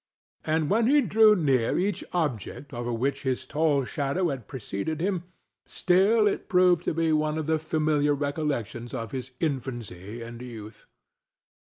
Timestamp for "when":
0.71-0.87